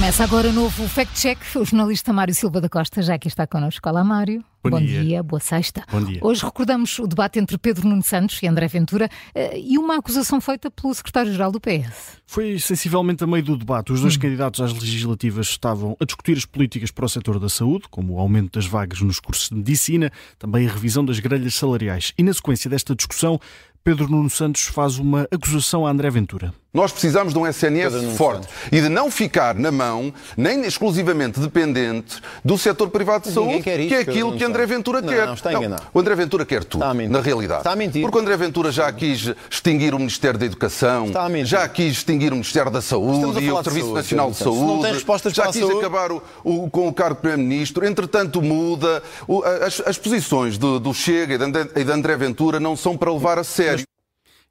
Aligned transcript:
Começa 0.00 0.24
agora 0.24 0.48
o 0.48 0.52
novo 0.54 0.88
Fact 0.88 1.12
Check. 1.14 1.38
O 1.56 1.62
jornalista 1.62 2.10
Mário 2.10 2.34
Silva 2.34 2.58
da 2.58 2.70
Costa 2.70 3.02
já 3.02 3.16
aqui 3.16 3.28
está 3.28 3.46
connosco. 3.46 3.86
Olá, 3.86 4.02
Mário. 4.02 4.42
Bom, 4.62 4.70
Bom 4.70 4.80
dia. 4.80 5.02
dia. 5.02 5.22
boa 5.22 5.40
sexta. 5.40 5.82
Bom 5.90 6.02
dia. 6.02 6.20
Hoje 6.22 6.44
recordamos 6.44 6.98
o 6.98 7.06
debate 7.06 7.38
entre 7.38 7.56
Pedro 7.56 7.88
Nuno 7.88 8.02
Santos 8.02 8.42
e 8.42 8.46
André 8.46 8.68
Ventura 8.68 9.08
eh, 9.34 9.58
e 9.58 9.78
uma 9.78 9.96
acusação 9.96 10.38
feita 10.38 10.70
pelo 10.70 10.94
secretário-geral 10.94 11.50
do 11.50 11.58
PS. 11.58 12.18
Foi 12.26 12.58
sensivelmente 12.58 13.24
a 13.24 13.26
meio 13.26 13.42
do 13.42 13.56
debate. 13.56 13.90
Os 13.90 14.02
dois 14.02 14.18
candidatos 14.18 14.60
às 14.60 14.74
legislativas 14.74 15.48
estavam 15.48 15.96
a 15.98 16.04
discutir 16.04 16.36
as 16.36 16.44
políticas 16.44 16.90
para 16.90 17.06
o 17.06 17.08
setor 17.08 17.40
da 17.40 17.48
saúde, 17.48 17.84
como 17.90 18.14
o 18.14 18.18
aumento 18.18 18.58
das 18.58 18.66
vagas 18.66 19.00
nos 19.00 19.18
cursos 19.18 19.48
de 19.48 19.54
medicina, 19.54 20.12
também 20.38 20.68
a 20.68 20.70
revisão 20.70 21.04
das 21.06 21.18
grelhas 21.20 21.54
salariais. 21.54 22.12
E 22.18 22.22
na 22.22 22.34
sequência 22.34 22.68
desta 22.68 22.94
discussão, 22.94 23.40
Pedro 23.82 24.08
Nuno 24.08 24.28
Santos 24.28 24.64
faz 24.64 24.98
uma 24.98 25.26
acusação 25.30 25.86
a 25.86 25.90
André 25.90 26.10
Ventura. 26.10 26.52
Nós 26.72 26.92
precisamos 26.92 27.32
de 27.32 27.38
um 27.38 27.46
SNS 27.46 28.16
forte 28.16 28.46
e 28.70 28.80
de 28.80 28.88
não 28.88 29.10
ficar 29.10 29.54
na 29.54 29.72
mão, 29.72 30.12
nem 30.36 30.64
exclusivamente 30.64 31.40
dependente 31.40 32.20
do 32.44 32.56
setor 32.58 32.90
privado 32.90 33.26
de 33.26 33.34
saúde, 33.34 33.62
que 33.62 33.94
é 33.94 34.00
aquilo 34.00 34.36
que 34.36 34.44
André. 34.50 34.66
Ventura 34.66 35.00
Não, 35.00 35.08
quer. 35.08 35.32
está 35.32 35.52
enganado. 35.52 35.82
o 35.92 35.98
André 36.00 36.14
Ventura 36.14 36.44
quer 36.46 36.64
tudo, 36.64 36.84
na 36.84 37.20
realidade. 37.20 37.60
Está 37.60 37.72
a 37.72 37.76
mentir. 37.76 38.02
Porque 38.02 38.18
o 38.18 38.20
André 38.20 38.36
Ventura 38.36 38.70
já 38.70 38.92
quis 38.92 39.32
extinguir 39.50 39.94
o 39.94 39.98
Ministério 39.98 40.38
da 40.38 40.46
Educação, 40.46 41.08
já 41.44 41.68
quis 41.68 41.92
extinguir 41.92 42.32
o 42.32 42.36
Ministério 42.36 42.70
da 42.70 42.80
Saúde 42.82 43.20
e 43.44 43.50
o 43.50 43.62
Serviço 43.62 43.80
saúde, 43.86 43.94
Nacional 43.94 44.30
de. 44.30 44.36
Saúde, 44.36 44.60
Não 44.60 44.82
tem 44.82 44.92
respostas 44.92 45.32
já 45.32 45.46
quis 45.46 45.60
saúde. 45.60 45.78
acabar 45.78 46.12
o, 46.12 46.22
o- 46.44 46.70
com 46.70 46.88
o 46.88 46.92
cargo 46.92 47.14
de 47.16 47.20
Primeiro-Ministro. 47.22 47.86
Entretanto, 47.86 48.40
muda. 48.42 49.02
O- 49.26 49.42
as, 49.42 49.80
as 49.86 49.98
posições 49.98 50.58
do, 50.58 50.78
do 50.78 50.92
Chega 50.94 51.34
e 51.76 51.84
de 51.84 51.92
André 51.92 52.16
Ventura 52.16 52.60
não 52.60 52.76
são 52.76 52.96
para 52.96 53.12
levar 53.12 53.38
a 53.38 53.44
sério. 53.44 53.84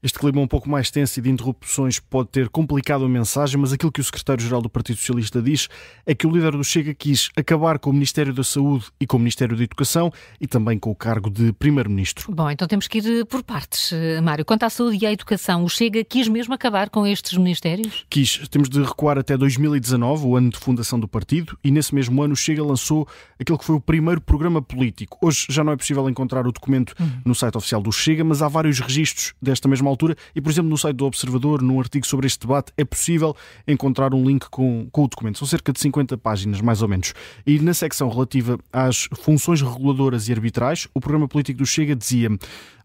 Este 0.01 0.17
clima 0.17 0.39
um 0.39 0.47
pouco 0.47 0.69
mais 0.69 0.89
tenso 0.89 1.19
e 1.19 1.21
de 1.21 1.29
interrupções 1.29 1.99
pode 1.99 2.29
ter 2.29 2.47
complicado 2.47 3.03
a 3.03 3.09
mensagem, 3.09 3.59
mas 3.59 3.73
aquilo 3.73 3.91
que 3.91 3.99
o 3.99 4.03
secretário-geral 4.03 4.61
do 4.61 4.69
Partido 4.69 4.95
Socialista 4.95 5.41
diz 5.41 5.67
é 6.05 6.15
que 6.15 6.25
o 6.25 6.31
líder 6.31 6.53
do 6.53 6.63
Chega 6.63 6.93
quis 6.93 7.29
acabar 7.35 7.77
com 7.77 7.89
o 7.89 7.93
Ministério 7.93 8.33
da 8.33 8.41
Saúde 8.41 8.85
e 8.97 9.05
com 9.05 9.17
o 9.17 9.19
Ministério 9.19 9.57
da 9.57 9.63
Educação 9.63 10.09
e 10.39 10.47
também 10.47 10.79
com 10.79 10.89
o 10.89 10.95
cargo 10.95 11.29
de 11.29 11.51
primeiro-ministro. 11.51 12.33
Bom, 12.33 12.49
então 12.49 12.65
temos 12.65 12.87
que 12.87 12.99
ir 12.99 13.23
eh, 13.23 13.25
por 13.25 13.43
partes, 13.43 13.91
eh, 13.91 14.21
Mário. 14.21 14.45
Quanto 14.45 14.63
à 14.63 14.69
saúde 14.69 14.99
e 15.01 15.05
à 15.05 15.11
educação, 15.11 15.65
o 15.65 15.69
Chega 15.69 16.01
quis 16.05 16.29
mesmo 16.29 16.53
acabar 16.53 16.89
com 16.89 17.05
estes 17.05 17.37
ministérios? 17.37 18.05
Quis, 18.09 18.47
temos 18.47 18.69
de 18.69 18.81
recuar 18.81 19.17
até 19.17 19.35
2019, 19.35 20.25
o 20.25 20.37
ano 20.37 20.49
de 20.49 20.59
fundação 20.59 20.97
do 20.97 21.09
partido, 21.09 21.59
e 21.61 21.71
nesse 21.71 21.93
mesmo 21.93 22.23
ano 22.23 22.35
o 22.35 22.37
Chega 22.37 22.63
lançou 22.63 23.05
aquele 23.37 23.57
que 23.57 23.65
foi 23.65 23.75
o 23.75 23.81
primeiro 23.81 24.21
programa 24.21 24.61
político. 24.61 25.17
Hoje 25.21 25.47
já 25.49 25.61
não 25.61 25.73
é 25.73 25.75
possível 25.75 26.09
encontrar 26.09 26.47
o 26.47 26.53
documento 26.53 26.95
no 27.25 27.35
site 27.35 27.57
oficial 27.57 27.81
do 27.81 27.91
Chega, 27.91 28.23
mas 28.23 28.41
há 28.41 28.47
vários 28.47 28.79
registros 28.79 29.33
desta 29.41 29.67
mesma 29.67 29.88
altura 29.89 30.15
e, 30.35 30.41
por 30.41 30.51
exemplo, 30.51 30.69
no 30.69 30.77
site 30.77 30.95
do 30.95 31.05
Observador, 31.05 31.61
num 31.61 31.79
artigo 31.79 32.05
sobre 32.05 32.27
este 32.27 32.41
debate, 32.41 32.71
é 32.77 32.85
possível 32.85 33.35
encontrar 33.67 34.13
um 34.13 34.23
link 34.25 34.49
com, 34.49 34.87
com 34.91 35.03
o 35.03 35.07
documento. 35.07 35.37
São 35.39 35.47
cerca 35.47 35.71
de 35.71 35.79
50 35.79 36.17
páginas, 36.17 36.61
mais 36.61 36.81
ou 36.81 36.87
menos. 36.87 37.13
E 37.45 37.59
na 37.59 37.73
secção 37.73 38.09
relativa 38.09 38.57
às 38.71 39.07
funções 39.13 39.61
reguladoras 39.61 40.27
e 40.27 40.31
arbitrais, 40.31 40.87
o 40.93 40.99
programa 40.99 41.27
político 41.27 41.59
do 41.59 41.65
Chega 41.65 41.95
dizia 41.95 42.29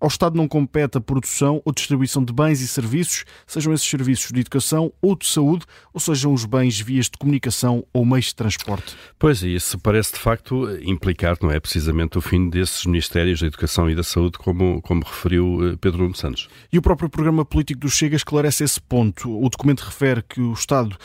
ao 0.05 0.09
Estado 0.09 0.37
não 0.37 0.47
compete 0.47 0.99
a 0.99 1.01
produção 1.01 1.63
ou 1.65 1.73
distribuição 1.73 2.23
de 2.23 2.31
bens 2.31 2.61
e 2.61 2.69
serviços, 2.69 3.25
sejam 3.47 3.73
esses 3.73 3.89
serviços 3.89 4.31
de 4.31 4.39
educação 4.39 4.93
ou 5.01 5.17
de 5.17 5.27
saúde, 5.27 5.65
ou 5.95 5.99
sejam 5.99 6.35
os 6.35 6.45
bens 6.45 6.79
vias 6.79 7.07
de 7.07 7.17
comunicação 7.17 7.83
ou 7.91 8.05
meios 8.05 8.27
de 8.27 8.35
transporte. 8.35 8.95
Pois, 9.19 9.43
e 9.43 9.55
isso 9.55 9.79
parece 9.79 10.13
de 10.13 10.19
facto 10.19 10.69
implicar, 10.83 11.39
não 11.41 11.51
é? 11.51 11.59
Precisamente 11.59 12.19
o 12.19 12.21
fim 12.21 12.51
desses 12.51 12.85
Ministérios 12.85 13.41
da 13.41 13.47
Educação 13.47 13.89
e 13.89 13.95
da 13.95 14.03
Saúde, 14.03 14.37
como, 14.37 14.83
como 14.83 15.03
referiu 15.03 15.71
eh, 15.71 15.77
Pedro 15.81 16.03
Nuno 16.03 16.15
Santos. 16.15 16.51
E 16.71 16.77
o 16.77 16.83
próprio 16.97 17.11
programa 17.11 17.45
político 17.45 17.81
do 17.81 17.91
Chega 17.91 18.15
esclarece 18.15 18.63
esse 18.63 18.81
ponto. 18.81 19.29
O 19.29 19.49
documento 19.49 19.81
refere 19.81 20.23
que 20.23 20.41
o 20.41 20.53
Estado 20.53 20.97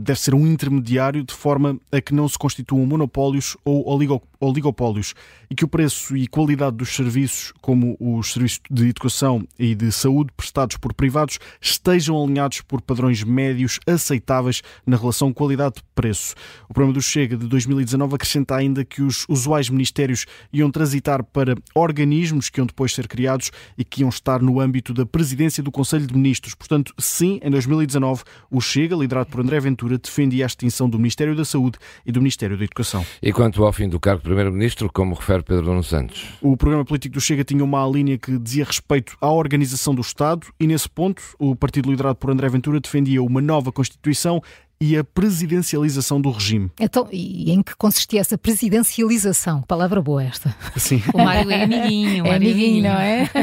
deve 0.00 0.18
ser 0.18 0.34
um 0.34 0.46
intermediário 0.46 1.22
de 1.22 1.34
forma 1.34 1.78
a 1.92 2.00
que 2.00 2.14
não 2.14 2.28
se 2.28 2.38
constituam 2.38 2.86
monopólios 2.86 3.56
ou 3.64 3.86
oligo- 3.86 4.22
oligopólios 4.40 5.14
e 5.50 5.54
que 5.54 5.64
o 5.64 5.68
preço 5.68 6.16
e 6.16 6.26
qualidade 6.26 6.76
dos 6.76 6.94
serviços, 6.94 7.52
como 7.60 7.96
os 7.98 8.32
serviços 8.32 8.60
de 8.70 8.88
educação 8.88 9.46
e 9.58 9.74
de 9.74 9.90
saúde 9.92 10.30
prestados 10.36 10.76
por 10.76 10.94
privados, 10.94 11.38
estejam 11.60 12.22
alinhados 12.22 12.60
por 12.60 12.80
padrões 12.80 13.22
médios 13.22 13.78
aceitáveis 13.86 14.62
na 14.86 14.96
relação 14.96 15.32
qualidade-preço. 15.32 16.34
O 16.68 16.74
programa 16.74 16.94
do 16.94 17.02
Chega 17.02 17.36
de 17.36 17.46
2019 17.46 18.14
acrescenta 18.14 18.56
ainda 18.56 18.84
que 18.84 19.02
os 19.02 19.26
usuais 19.28 19.68
ministérios 19.68 20.24
iam 20.52 20.70
transitar 20.70 21.22
para 21.24 21.56
organismos 21.74 22.48
que 22.48 22.60
iam 22.60 22.66
depois 22.66 22.94
ser 22.94 23.08
criados 23.08 23.50
e 23.76 23.84
que 23.84 24.02
iam 24.02 24.08
estar 24.08 24.40
no 24.40 24.60
âmbito 24.60 24.94
da 24.94 25.04
presidência 25.04 25.62
do 25.62 25.70
Conselho 25.70 26.06
de 26.06 26.14
Ministros. 26.14 26.54
Portanto, 26.54 26.94
sim, 26.98 27.40
em 27.42 27.50
2019, 27.50 28.22
o 28.50 28.60
Chega, 28.60 28.96
liderado 28.96 29.30
por 29.30 29.40
André 29.40 29.57
Ventura, 29.60 29.98
defendia 29.98 30.44
a 30.44 30.46
extinção 30.46 30.88
do 30.88 30.98
Ministério 30.98 31.34
da 31.34 31.44
Saúde 31.44 31.78
e 32.04 32.12
do 32.12 32.20
Ministério 32.20 32.56
da 32.56 32.64
Educação. 32.64 33.04
E 33.22 33.32
quanto 33.32 33.64
ao 33.64 33.72
fim 33.72 33.88
do 33.88 33.98
cargo 34.00 34.18
de 34.18 34.24
Primeiro-Ministro, 34.24 34.90
como 34.92 35.14
refere 35.14 35.42
Pedro 35.42 35.66
Nuno 35.66 35.82
Santos? 35.82 36.24
O 36.40 36.56
programa 36.56 36.84
político 36.84 37.14
do 37.14 37.20
Chega 37.20 37.44
tinha 37.44 37.64
uma 37.64 37.86
linha 37.86 38.18
que 38.18 38.38
dizia 38.38 38.64
respeito 38.64 39.16
à 39.20 39.30
organização 39.30 39.94
do 39.94 40.00
Estado 40.00 40.46
e, 40.58 40.66
nesse 40.66 40.88
ponto, 40.88 41.22
o 41.38 41.54
partido 41.56 41.90
liderado 41.90 42.16
por 42.16 42.30
André 42.30 42.48
Ventura 42.48 42.80
defendia 42.80 43.22
uma 43.22 43.40
nova 43.40 43.72
Constituição 43.72 44.42
e 44.80 44.96
a 44.96 45.02
presidencialização 45.02 46.20
do 46.20 46.30
regime. 46.30 46.70
Então, 46.78 47.08
e 47.10 47.50
em 47.50 47.62
que 47.62 47.74
consistia 47.76 48.20
essa 48.20 48.38
presidencialização? 48.38 49.62
Palavra 49.62 50.00
boa 50.00 50.22
esta. 50.22 50.54
Sim. 50.76 51.02
O 51.12 51.18
Mário 51.18 51.50
é 51.50 51.64
amiguinho, 51.64 52.26
é 52.26 52.36
amiguinho, 52.36 52.82
não 52.84 52.98
é? 52.98 53.28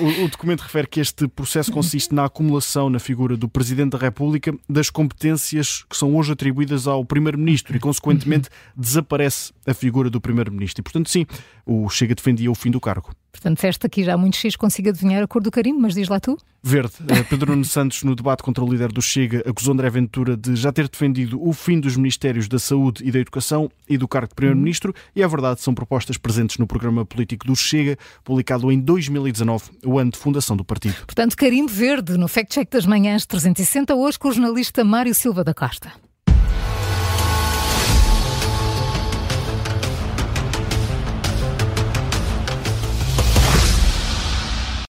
O, 0.00 0.24
o 0.24 0.28
documento 0.28 0.60
refere 0.60 0.86
que 0.86 1.00
este 1.00 1.26
processo 1.26 1.72
consiste 1.72 2.14
na 2.14 2.24
acumulação 2.24 2.88
na 2.88 2.98
figura 2.98 3.36
do 3.36 3.48
Presidente 3.48 3.92
da 3.92 3.98
República 3.98 4.54
das 4.68 4.90
competências 4.90 5.84
que 5.88 5.96
são 5.96 6.14
hoje 6.14 6.32
atribuídas 6.32 6.86
ao 6.86 7.04
Primeiro-Ministro 7.04 7.76
e, 7.76 7.80
consequentemente, 7.80 8.48
desaparece 8.76 9.52
a 9.66 9.74
figura 9.74 10.08
do 10.08 10.20
Primeiro-Ministro. 10.20 10.80
E, 10.80 10.84
portanto, 10.84 11.10
sim, 11.10 11.26
o 11.66 11.88
Chega 11.90 12.14
defendia 12.14 12.50
o 12.50 12.54
fim 12.54 12.70
do 12.70 12.80
cargo. 12.80 13.10
Portanto, 13.32 13.56
disseste 13.56 13.84
aqui 13.84 14.02
já 14.02 14.16
muito 14.16 14.36
X 14.36 14.56
consigo 14.56 14.88
adivinhar 14.88 15.22
a 15.22 15.26
cor 15.26 15.42
do 15.42 15.50
carimbo, 15.50 15.80
mas 15.80 15.94
diz 15.94 16.08
lá 16.08 16.18
tu. 16.18 16.38
Verde. 16.62 16.94
Eh, 17.06 17.22
Pedro 17.24 17.52
Nuno 17.52 17.64
Santos, 17.64 18.02
no 18.02 18.14
debate 18.14 18.42
contra 18.42 18.64
o 18.64 18.70
líder 18.70 18.90
do 18.90 19.02
Chega, 19.02 19.42
acusou 19.46 19.74
André 19.74 19.90
Ventura 19.90 20.36
de 20.36 20.56
já 20.56 20.72
ter 20.72 20.88
defendido 20.88 21.38
o 21.40 21.52
fim 21.52 21.78
dos 21.78 21.96
Ministérios 21.96 22.48
da 22.48 22.58
Saúde 22.58 23.06
e 23.06 23.10
da 23.10 23.18
Educação 23.18 23.70
e 23.88 23.98
do 23.98 24.08
cargo 24.08 24.28
de 24.28 24.34
Primeiro-Ministro, 24.34 24.94
e 25.14 25.22
é 25.22 25.28
verdade, 25.28 25.60
são 25.60 25.74
propostas 25.74 26.16
presentes 26.16 26.56
no 26.56 26.66
programa 26.66 27.04
político 27.04 27.46
do 27.46 27.54
Chega, 27.54 27.98
publicado 28.24 28.72
em 28.72 28.80
2019, 28.80 29.64
o 29.84 29.98
ano 29.98 30.12
de 30.12 30.18
fundação 30.18 30.56
do 30.56 30.64
partido. 30.64 30.96
Portanto, 31.04 31.36
carimbo 31.36 31.70
verde 31.70 32.16
no 32.16 32.28
Fact 32.28 32.54
Check 32.54 32.70
das 32.70 32.86
Manhãs 32.86 33.26
360, 33.26 33.94
hoje 33.94 34.18
com 34.18 34.28
o 34.28 34.32
jornalista 34.32 34.82
Mário 34.82 35.14
Silva 35.14 35.44
da 35.44 35.52
Costa. 35.52 36.05